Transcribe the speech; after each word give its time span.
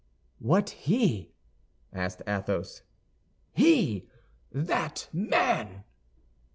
What 0.39 0.71
he?" 0.71 1.29
asked 1.93 2.23
Athos. 2.25 2.81
"He, 3.53 4.09
that 4.51 5.07
man!" 5.13 5.83